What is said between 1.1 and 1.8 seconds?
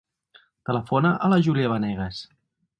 a la Júlia